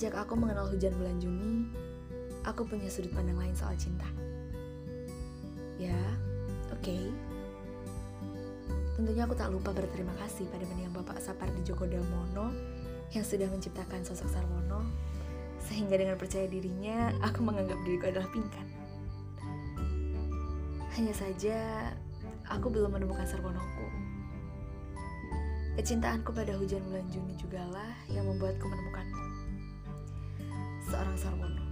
Sejak 0.00 0.16
aku 0.16 0.32
mengenal 0.32 0.64
hujan 0.64 0.96
bulan 0.96 1.20
Juni, 1.20 1.68
aku 2.48 2.64
punya 2.64 2.88
sudut 2.88 3.12
pandang 3.12 3.36
lain 3.36 3.52
soal 3.52 3.76
cinta. 3.76 4.08
Ya, 5.76 5.92
oke. 6.72 6.80
Okay. 6.80 7.12
Tentunya 8.96 9.28
aku 9.28 9.36
tak 9.36 9.52
lupa 9.52 9.76
berterima 9.76 10.16
kasih 10.24 10.48
pada 10.48 10.64
mendiang 10.72 10.96
Bapak 10.96 11.20
Sapardi 11.20 11.60
Djoko 11.60 11.84
Damono 11.84 12.48
yang 13.12 13.20
sudah 13.20 13.44
menciptakan 13.52 14.00
sosok 14.00 14.32
Sarwono, 14.32 14.88
sehingga 15.68 16.00
dengan 16.00 16.16
percaya 16.16 16.48
dirinya, 16.48 17.12
aku 17.20 17.44
menganggap 17.44 17.76
diriku 17.84 18.08
adalah 18.08 18.32
pingkan. 18.32 18.64
Hanya 20.96 21.12
saja, 21.12 21.92
aku 22.48 22.72
belum 22.72 22.96
menemukan 22.96 23.28
Sarwonoku. 23.28 23.84
Kecintaanku 25.76 26.32
pada 26.32 26.56
hujan 26.56 26.80
bulan 26.88 27.04
Juni 27.12 27.36
jugalah 27.36 27.92
yang 28.08 28.24
membuatku 28.24 28.64
menemukanmu. 28.64 29.49
Seorang 30.90 31.16
Sarwono. 31.16 31.64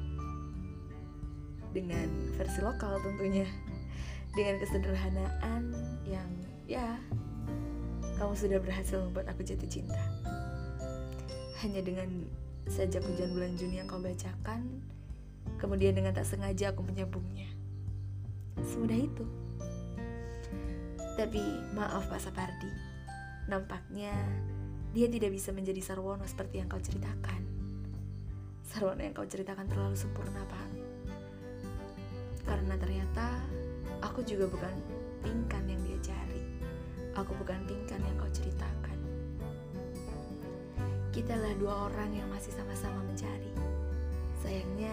Dengan 1.75 2.07
versi 2.39 2.63
lokal 2.63 3.03
tentunya. 3.03 3.47
Dengan 4.33 4.63
kesederhanaan 4.63 5.75
yang 6.07 6.31
ya 6.71 7.01
kamu 8.19 8.35
sudah 8.35 8.59
berhasil 8.63 8.99
membuat 9.03 9.31
aku 9.31 9.43
jatuh 9.43 9.67
cinta. 9.67 9.99
Hanya 11.63 11.83
dengan 11.83 12.27
sejak 12.71 13.03
hujan 13.03 13.35
bulan 13.35 13.55
Juni 13.59 13.81
yang 13.81 13.89
kau 13.89 13.99
bacakan, 13.99 14.85
kemudian 15.59 15.97
dengan 15.97 16.13
tak 16.13 16.29
sengaja 16.29 16.71
aku 16.71 16.85
menyambungnya. 16.85 17.49
Semudah 18.63 18.99
itu. 18.99 19.25
Tapi 21.19 21.43
maaf 21.75 22.07
Pak 22.07 22.21
Sapardi, 22.23 22.71
nampaknya 23.51 24.15
dia 24.95 25.11
tidak 25.11 25.35
bisa 25.35 25.51
menjadi 25.51 25.83
Sarwono 25.83 26.27
seperti 26.27 26.63
yang 26.63 26.71
kau 26.71 26.79
ceritakan. 26.79 27.48
Sarwono 28.69 29.01
yang 29.01 29.17
kau 29.17 29.25
ceritakan 29.25 29.65
terlalu 29.65 29.97
sempurna, 29.97 30.45
Pak. 30.45 30.69
Karena 32.45 32.77
ternyata 32.77 33.41
aku 34.05 34.21
juga 34.21 34.45
bukan 34.45 34.77
pingkan 35.25 35.65
yang 35.65 35.81
dia 35.89 36.13
cari. 36.13 36.45
Aku 37.17 37.33
bukan 37.41 37.65
pingkan 37.65 37.97
yang 38.05 38.17
kau 38.21 38.29
ceritakan. 38.29 38.99
Kita 41.17 41.33
adalah 41.33 41.57
dua 41.57 41.75
orang 41.89 42.13
yang 42.13 42.29
masih 42.29 42.53
sama-sama 42.53 43.01
mencari. 43.09 43.57
Sayangnya, 44.45 44.93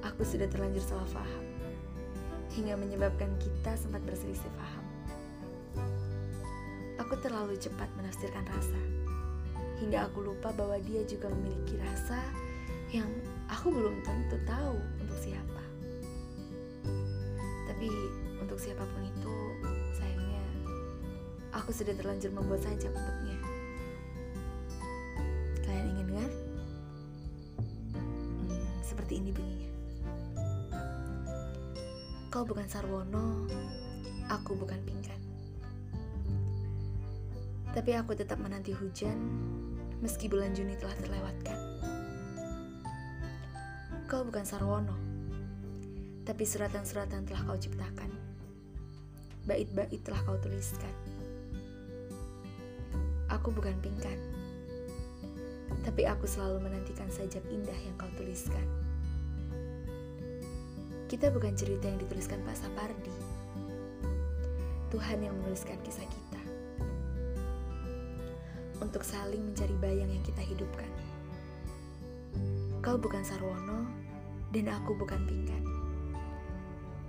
aku 0.00 0.24
sudah 0.24 0.48
terlanjur 0.48 0.80
salah 0.80 1.06
paham. 1.12 1.44
Hingga 2.56 2.72
menyebabkan 2.80 3.36
kita 3.36 3.76
sempat 3.76 4.00
berselisih 4.08 4.48
paham. 4.56 4.84
Aku 7.04 7.20
terlalu 7.20 7.60
cepat 7.60 7.92
menafsirkan 8.00 8.48
rasa. 8.48 8.80
Hingga 9.76 10.08
aku 10.08 10.24
lupa 10.24 10.56
bahwa 10.56 10.80
dia 10.80 11.04
juga 11.04 11.28
memiliki 11.28 11.76
rasa 11.76 12.45
yang 12.94 13.10
aku 13.50 13.74
belum 13.74 14.02
tentu 14.06 14.38
tahu 14.46 14.78
untuk 15.02 15.18
siapa. 15.18 15.62
Tapi 17.66 17.88
untuk 18.38 18.58
siapa 18.62 18.86
pun 18.86 19.02
itu, 19.02 19.36
sayangnya 19.98 20.44
aku 21.50 21.74
sudah 21.74 21.94
terlanjur 21.98 22.30
membuat 22.30 22.62
sajak 22.62 22.94
untuknya. 22.94 23.38
Kalian 25.66 25.86
ingin 25.98 26.06
dengar? 26.14 26.30
Hmm, 27.98 28.66
seperti 28.86 29.18
ini 29.18 29.34
bunyinya. 29.34 29.70
Kau 32.30 32.46
bukan 32.46 32.68
Sarwono, 32.70 33.50
aku 34.30 34.54
bukan 34.54 34.78
Pingkan. 34.86 35.20
Tapi 37.74 37.92
aku 37.92 38.16
tetap 38.16 38.40
menanti 38.40 38.72
hujan 38.72 39.18
meski 40.00 40.30
bulan 40.30 40.54
Juni 40.54 40.78
telah 40.78 40.96
terlewatkan. 40.96 41.65
Kau 44.06 44.22
bukan 44.22 44.46
Sarwono, 44.46 44.94
tapi 46.22 46.46
suratan-suratan 46.46 47.26
telah 47.26 47.42
kau 47.42 47.58
ciptakan. 47.58 48.06
Bait-bait 49.50 49.98
telah 50.06 50.22
kau 50.22 50.38
tuliskan. 50.38 50.94
Aku 53.26 53.50
bukan 53.50 53.74
pingkan, 53.82 54.14
tapi 55.82 56.06
aku 56.06 56.22
selalu 56.22 56.70
menantikan 56.70 57.10
sajak 57.10 57.42
indah 57.50 57.74
yang 57.82 57.98
kau 57.98 58.06
tuliskan. 58.14 58.62
Kita 61.10 61.34
bukan 61.34 61.58
cerita 61.58 61.90
yang 61.90 61.98
dituliskan 61.98 62.46
Pak 62.46 62.62
Sapardi. 62.62 63.10
Tuhan 64.94 65.18
yang 65.18 65.34
menuliskan 65.34 65.82
kisah 65.82 66.06
kita 66.06 66.42
untuk 68.78 69.02
saling 69.02 69.42
mencari 69.50 69.74
bayang 69.82 70.14
yang 70.14 70.22
kita 70.22 70.46
hidupkan. 70.46 71.05
Kau 72.86 72.94
bukan 72.94 73.18
Sarwono, 73.26 73.82
dan 74.54 74.70
aku 74.70 74.94
bukan 74.94 75.18
Pingkan. 75.26 75.58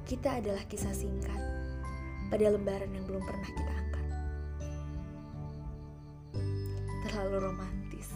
Kita 0.09 0.41
adalah 0.41 0.65
kisah 0.65 0.89
singkat 0.89 1.37
pada 2.33 2.49
lembaran 2.49 2.89
yang 2.97 3.05
belum 3.05 3.21
pernah 3.21 3.45
kita 3.45 3.73
angkat. 3.77 4.05
Terlalu 7.05 7.37
romantis. 7.45 8.09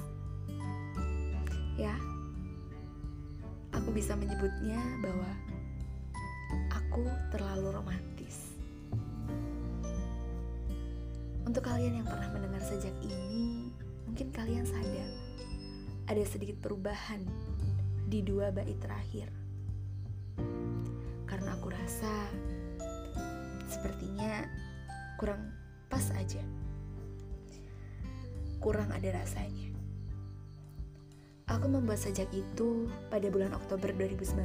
Ya, 1.78 1.94
aku 3.78 3.94
bisa 3.94 4.18
menyebutnya 4.18 4.82
bahwa 5.06 5.30
aku 6.74 7.06
terlalu 7.30 7.78
romantis. 7.78 8.58
Untuk 11.46 11.62
kalian 11.62 12.02
yang 12.02 12.10
pernah 12.10 12.34
mendengar 12.34 12.66
sejak 12.66 12.98
ini, 13.06 13.70
mungkin 14.10 14.34
kalian 14.34 14.66
sadar 14.66 15.21
ada 16.12 16.28
sedikit 16.28 16.60
perubahan 16.60 17.24
di 18.12 18.20
dua 18.20 18.52
bait 18.52 18.76
terakhir. 18.84 19.32
Karena 21.24 21.56
aku 21.56 21.72
rasa 21.72 22.12
sepertinya 23.72 24.44
kurang 25.16 25.56
pas 25.88 26.04
aja. 26.20 26.44
Kurang 28.60 28.92
ada 28.92 29.16
rasanya. 29.16 29.72
Aku 31.48 31.72
membuat 31.72 32.04
sajak 32.04 32.28
itu 32.36 32.92
pada 33.08 33.32
bulan 33.32 33.56
Oktober 33.56 33.96
2019. 33.96 34.36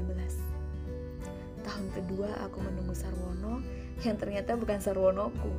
Tahun 1.67 1.87
kedua 1.99 2.47
aku 2.47 2.63
menunggu 2.63 2.95
Sarwono 2.95 3.59
yang 4.07 4.15
ternyata 4.15 4.55
bukan 4.55 4.79
Sarwonoku 4.79 5.51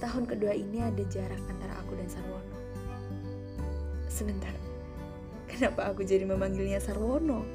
tahun 0.00 0.26
kedua 0.26 0.50
ini 0.50 0.82
ada 0.82 1.04
jarak 1.06 1.38
antara 1.46 1.78
aku 1.78 1.94
dan 1.94 2.10
Sarwono. 2.10 2.61
Sebentar, 4.12 4.52
kenapa 5.48 5.88
aku 5.88 6.04
jadi 6.04 6.28
memanggilnya 6.28 6.84
Sarwono? 6.84 7.48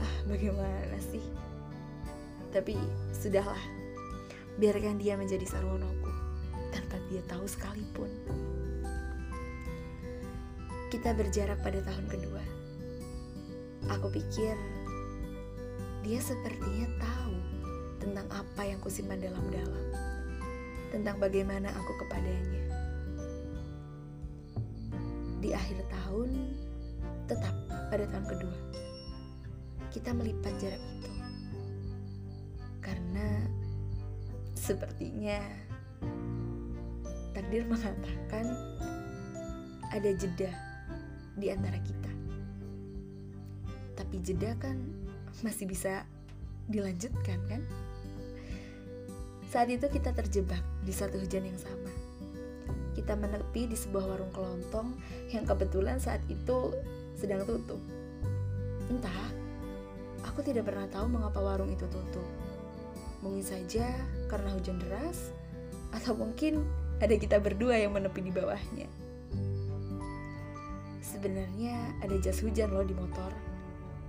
Ah, 0.00 0.16
bagaimana 0.24 0.96
sih? 1.12 1.20
Tapi 2.48 2.80
sudahlah, 3.12 3.60
biarkan 4.56 4.96
dia 4.96 5.20
menjadi 5.20 5.44
Sarwonoku 5.44 6.08
tanpa 6.72 6.96
dia 7.12 7.20
tahu 7.28 7.44
sekalipun. 7.44 8.08
Kita 10.88 11.12
berjarak 11.12 11.60
pada 11.60 11.84
tahun 11.84 12.06
kedua. 12.08 12.42
Aku 14.00 14.08
pikir 14.08 14.56
dia 16.08 16.24
sepertinya 16.24 16.88
tahu 16.96 17.36
tentang 18.00 18.26
apa 18.32 18.62
yang 18.64 18.80
kusimpan 18.80 19.20
dalam-dalam 19.20 19.92
tentang 20.88 21.20
bagaimana 21.20 21.68
aku 21.76 21.92
kepadanya. 22.00 22.65
Di 25.46 25.54
akhir 25.54 25.78
tahun, 25.86 26.58
tetap 27.30 27.54
pada 27.70 28.02
tahun 28.10 28.26
kedua, 28.26 28.56
kita 29.94 30.10
melipat 30.10 30.50
jarak 30.58 30.82
itu. 30.82 31.10
Karena 32.82 33.46
sepertinya 34.58 35.38
takdir 37.30 37.62
mengatakan 37.62 38.58
ada 39.94 40.10
jeda 40.18 40.50
di 41.38 41.46
antara 41.54 41.78
kita. 41.78 42.10
Tapi 43.94 44.18
jeda 44.26 44.50
kan 44.58 44.82
masih 45.46 45.70
bisa 45.70 46.02
dilanjutkan 46.66 47.38
kan? 47.46 47.62
Saat 49.46 49.70
itu 49.70 49.86
kita 49.86 50.10
terjebak 50.10 50.58
di 50.82 50.90
satu 50.90 51.22
hujan 51.22 51.46
yang 51.46 51.60
sama. 51.62 51.94
Kita 52.96 53.12
menepi 53.12 53.68
di 53.68 53.76
sebuah 53.76 54.16
warung 54.16 54.32
kelontong 54.32 54.96
yang 55.28 55.44
kebetulan 55.44 56.00
saat 56.00 56.24
itu 56.32 56.72
sedang 57.12 57.44
tutup. 57.44 57.76
Entah, 58.88 59.28
aku 60.24 60.40
tidak 60.40 60.72
pernah 60.72 60.88
tahu 60.88 61.12
mengapa 61.12 61.44
warung 61.44 61.68
itu 61.68 61.84
tutup. 61.92 62.24
Mungkin 63.20 63.44
saja 63.44 63.84
karena 64.32 64.48
hujan 64.56 64.80
deras, 64.80 65.28
atau 65.92 66.16
mungkin 66.16 66.64
ada 67.04 67.12
kita 67.12 67.36
berdua 67.36 67.76
yang 67.76 67.92
menepi 67.92 68.24
di 68.24 68.32
bawahnya. 68.32 68.88
Sebenarnya 71.04 72.00
ada 72.00 72.16
jas 72.24 72.40
hujan 72.40 72.72
loh 72.72 72.84
di 72.84 72.96
motor, 72.96 73.32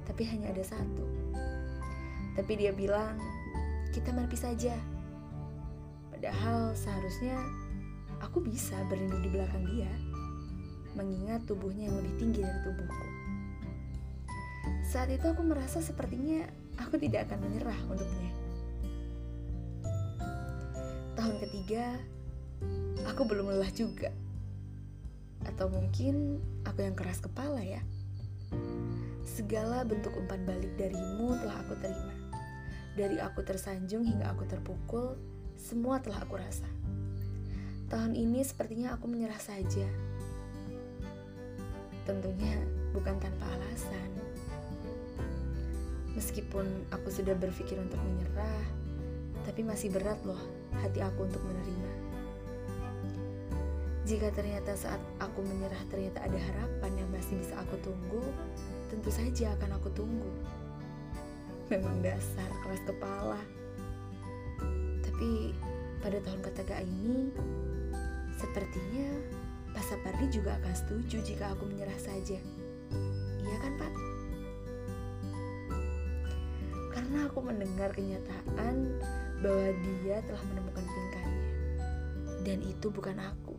tapi 0.08 0.24
hanya 0.32 0.56
ada 0.56 0.64
satu. 0.64 1.04
Tapi 2.40 2.54
dia 2.56 2.72
bilang, 2.72 3.20
kita 3.92 4.14
menepi 4.14 4.38
saja, 4.38 4.76
Padahal 6.18 6.74
seharusnya 6.74 7.38
aku 8.22 8.42
bisa 8.42 8.78
berlindung 8.88 9.22
di 9.22 9.30
belakang 9.32 9.66
dia. 9.74 9.90
mengingat 10.98 11.46
tubuhnya 11.46 11.94
yang 11.94 11.98
lebih 12.02 12.14
tinggi 12.18 12.42
dari 12.42 12.58
tubuhku. 12.66 13.10
Saat 14.82 15.14
itu 15.14 15.30
aku 15.30 15.46
merasa 15.46 15.78
sepertinya 15.78 16.50
aku 16.82 16.98
tidak 16.98 17.30
akan 17.30 17.46
menyerah 17.46 17.78
untuknya. 17.86 18.34
Tahun 21.14 21.38
ketiga, 21.38 22.02
aku 23.06 23.30
belum 23.30 23.54
lelah 23.54 23.70
juga. 23.78 24.10
Atau 25.46 25.70
mungkin 25.70 26.42
aku 26.66 26.82
yang 26.82 26.98
keras 26.98 27.22
kepala 27.22 27.62
ya. 27.62 27.86
Segala 29.22 29.86
bentuk 29.86 30.18
umpan 30.18 30.42
balik 30.50 30.74
darimu 30.82 31.38
telah 31.38 31.62
aku 31.62 31.78
terima. 31.78 32.16
Dari 32.98 33.22
aku 33.22 33.46
tersanjung 33.46 34.02
hingga 34.02 34.34
aku 34.34 34.50
terpukul, 34.50 35.14
semua 35.62 36.02
telah 36.02 36.26
aku 36.26 36.42
rasa. 36.42 36.66
Tahun 37.88 38.12
ini 38.20 38.44
sepertinya 38.44 39.00
aku 39.00 39.08
menyerah 39.08 39.40
saja. 39.40 39.88
Tentunya 42.04 42.60
bukan 42.92 43.16
tanpa 43.16 43.48
alasan. 43.48 44.12
Meskipun 46.12 46.68
aku 46.92 47.08
sudah 47.08 47.32
berpikir 47.40 47.80
untuk 47.80 47.96
menyerah, 48.04 48.64
tapi 49.48 49.64
masih 49.64 49.88
berat 49.96 50.20
loh 50.28 50.40
hati 50.84 51.00
aku 51.00 51.32
untuk 51.32 51.40
menerima. 51.48 51.92
Jika 54.04 54.36
ternyata 54.36 54.76
saat 54.76 55.00
aku 55.24 55.44
menyerah 55.48 55.80
ternyata 55.88 56.28
ada 56.28 56.40
harapan 56.40 56.92
yang 57.00 57.10
masih 57.16 57.40
bisa 57.40 57.56
aku 57.60 57.80
tunggu, 57.80 58.24
tentu 58.92 59.12
saja 59.12 59.56
akan 59.56 59.80
aku 59.80 59.88
tunggu. 59.96 60.32
Memang 61.72 62.04
dasar 62.04 62.52
kelas 62.64 62.84
kepala. 62.84 63.40
Tapi 65.04 65.56
pada 66.04 66.20
tahun 66.24 66.40
ketiga 66.40 66.84
ini, 66.84 67.32
sepertinya 68.38 69.10
Pak 69.74 69.84
Sapardi 69.86 70.26
juga 70.30 70.58
akan 70.58 70.74
setuju 70.74 71.18
jika 71.22 71.54
aku 71.54 71.70
menyerah 71.70 72.00
saja. 72.02 72.38
Iya 73.44 73.58
kan 73.62 73.74
Pak? 73.78 73.94
Karena 76.94 77.30
aku 77.30 77.40
mendengar 77.46 77.94
kenyataan 77.94 78.98
bahwa 79.42 79.68
dia 79.86 80.18
telah 80.26 80.44
menemukan 80.50 80.86
tingkahnya. 80.86 81.46
Dan 82.42 82.58
itu 82.66 82.88
bukan 82.90 83.18
aku. 83.22 83.56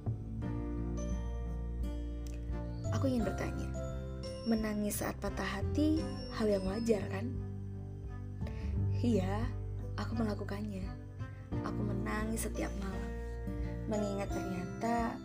Aku 2.99 3.05
ingin 3.07 3.23
bertanya, 3.23 3.69
menangis 4.51 5.05
saat 5.05 5.15
patah 5.23 5.47
hati 5.47 6.03
hal 6.35 6.51
yang 6.51 6.65
wajar 6.67 7.05
kan? 7.13 7.31
Iya, 8.99 9.47
aku 9.95 10.19
melakukannya. 10.19 10.83
Aku 11.63 11.81
menangis 11.85 12.49
setiap 12.49 12.73
malam, 12.83 13.13
mengingat 13.89 14.29
ternyata 14.31 15.17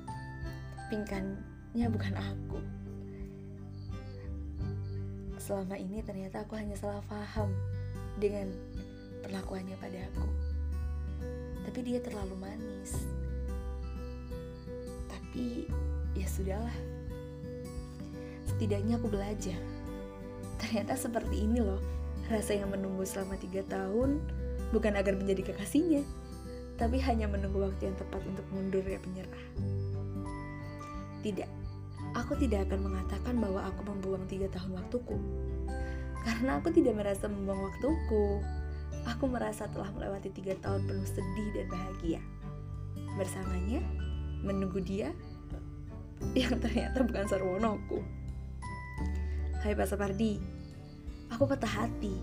pingkannya 0.87 1.87
bukan 1.91 2.13
aku. 2.15 2.59
Selama 5.41 5.75
ini 5.75 5.99
ternyata 5.99 6.47
aku 6.47 6.55
hanya 6.55 6.79
salah 6.79 7.03
paham 7.11 7.51
dengan 8.15 8.47
perlakuannya 9.23 9.75
pada 9.75 9.99
aku. 10.13 10.27
Tapi 11.67 11.79
dia 11.83 11.99
terlalu 11.99 12.35
manis. 12.39 13.07
Tapi 15.11 15.67
ya 16.15 16.27
sudahlah. 16.29 16.77
Setidaknya 18.47 18.95
aku 19.01 19.11
belajar. 19.11 19.59
Ternyata 20.61 20.95
seperti 20.95 21.43
ini 21.43 21.59
loh 21.59 21.81
rasa 22.31 22.55
yang 22.55 22.71
menunggu 22.71 23.03
selama 23.03 23.35
tiga 23.35 23.67
tahun 23.67 24.23
bukan 24.71 24.95
agar 24.95 25.13
menjadi 25.19 25.51
kekasihnya, 25.51 26.07
tapi 26.77 26.97
hanya 27.05 27.29
menunggu 27.29 27.61
waktu 27.61 27.93
yang 27.93 27.97
tepat 27.97 28.21
untuk 28.25 28.45
mundur 28.49 28.81
ya 28.81 28.97
penyerah. 28.97 29.45
Tidak, 31.21 31.49
aku 32.17 32.33
tidak 32.41 32.67
akan 32.67 32.91
mengatakan 32.91 33.37
bahwa 33.37 33.61
aku 33.69 33.81
membuang 33.87 34.25
tiga 34.25 34.49
tahun 34.51 34.81
waktuku. 34.81 35.15
Karena 36.23 36.59
aku 36.59 36.71
tidak 36.71 36.95
merasa 36.97 37.27
membuang 37.27 37.71
waktuku. 37.71 38.41
Aku 39.03 39.27
merasa 39.27 39.67
telah 39.67 39.91
melewati 39.91 40.31
tiga 40.31 40.55
tahun 40.63 40.87
penuh 40.87 41.07
sedih 41.07 41.47
dan 41.51 41.67
bahagia. 41.67 42.21
Bersamanya, 43.19 43.83
menunggu 44.41 44.79
dia 44.79 45.11
yang 46.31 46.55
ternyata 46.63 47.03
bukan 47.03 47.27
Sarwonoku. 47.27 47.99
Hai 49.59 49.75
Pak 49.75 49.87
Sapardi, 49.91 50.39
aku 51.31 51.43
patah 51.47 51.83
hati. 51.83 52.15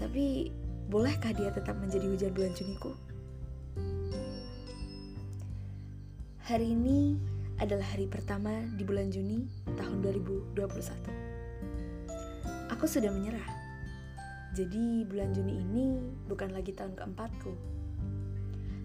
Tapi 0.00 0.52
bolehkah 0.88 1.32
dia 1.36 1.52
tetap 1.52 1.76
menjadi 1.80 2.04
hujan 2.08 2.32
bulan 2.32 2.52
Juniku? 2.56 2.92
Hari 6.44 6.76
ini 6.76 7.16
adalah 7.56 7.96
hari 7.96 8.04
pertama 8.04 8.52
di 8.76 8.84
bulan 8.84 9.08
Juni 9.08 9.48
tahun 9.80 10.04
2021. 10.04 12.68
Aku 12.68 12.84
sudah 12.84 13.08
menyerah. 13.08 13.48
Jadi 14.52 15.08
bulan 15.08 15.32
Juni 15.32 15.64
ini 15.64 16.04
bukan 16.28 16.52
lagi 16.52 16.76
tahun 16.76 17.00
keempatku. 17.00 17.48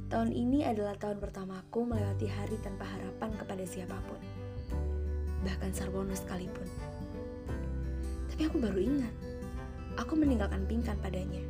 Tahun 0.08 0.32
ini 0.32 0.64
adalah 0.64 0.96
tahun 0.96 1.20
pertamaku 1.20 1.84
melewati 1.84 2.32
hari 2.32 2.56
tanpa 2.64 2.88
harapan 2.96 3.36
kepada 3.36 3.68
siapa 3.68 4.00
pun. 4.08 4.24
Bahkan 5.44 5.76
Sarwono 5.76 6.16
sekalipun. 6.16 6.64
Tapi 8.32 8.48
aku 8.48 8.56
baru 8.56 8.80
ingat, 8.80 9.12
aku 10.00 10.16
meninggalkan 10.16 10.64
pingkan 10.64 10.96
padanya. 11.04 11.44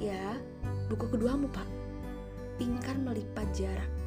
Ya, 0.00 0.40
buku 0.88 1.12
keduamu 1.12 1.44
pak. 1.52 1.68
Pingkan 2.56 3.04
melipat 3.04 3.52
jarak. 3.52 3.99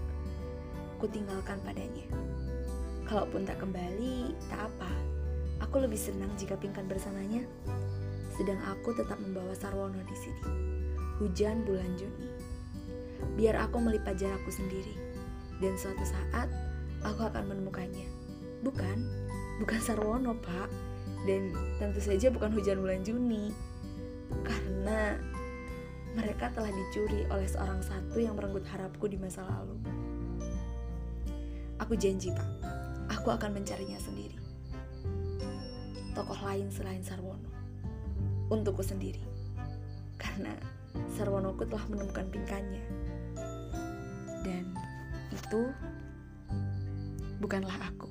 Ku 1.03 1.11
tinggalkan 1.11 1.59
padanya. 1.67 2.07
Kalaupun 3.03 3.43
tak 3.43 3.59
kembali, 3.59 4.39
tak 4.47 4.71
apa. 4.71 4.87
Aku 5.67 5.83
lebih 5.83 5.99
senang 5.99 6.31
jika 6.39 6.55
pingkan 6.55 6.87
bersamanya. 6.87 7.43
Sedang 8.39 8.55
aku 8.63 8.95
tetap 8.95 9.19
membawa 9.19 9.51
Sarwono 9.51 9.99
di 9.99 10.15
sini. 10.15 10.47
Hujan 11.19 11.67
bulan 11.67 11.91
Juni. 11.99 12.31
Biar 13.35 13.59
aku 13.67 13.83
melipat 13.83 14.15
jarakku 14.15 14.47
sendiri. 14.47 14.95
Dan 15.59 15.75
suatu 15.75 16.07
saat, 16.07 16.47
aku 17.03 17.27
akan 17.27 17.51
menemukannya. 17.51 18.07
Bukan, 18.63 19.03
bukan 19.59 19.79
Sarwono, 19.83 20.39
Pak. 20.39 20.71
Dan 21.27 21.51
tentu 21.83 21.99
saja 21.99 22.31
bukan 22.31 22.55
hujan 22.55 22.79
bulan 22.79 23.03
Juni. 23.03 23.51
Karena 24.39 25.19
mereka 26.15 26.47
telah 26.55 26.71
dicuri 26.71 27.27
oleh 27.27 27.51
seorang 27.51 27.83
satu 27.83 28.23
yang 28.23 28.39
merenggut 28.39 28.63
harapku 28.71 29.11
di 29.11 29.19
masa 29.19 29.43
lalu. 29.43 30.02
Aku 31.83 31.99
janji, 31.99 32.31
Pak, 32.31 32.47
aku 33.11 33.27
akan 33.27 33.59
mencarinya 33.59 33.99
sendiri. 33.99 34.39
Tokoh 36.15 36.39
lain 36.47 36.71
selain 36.71 37.03
Sarwono. 37.03 37.51
Untukku 38.47 38.79
sendiri. 38.79 39.19
Karena 40.15 40.55
Sarwonoku 41.11 41.67
telah 41.67 41.83
menemukan 41.91 42.23
pingkannya. 42.31 42.87
Dan 44.47 44.71
itu 45.35 45.75
bukanlah 47.43 47.75
aku. 47.83 48.02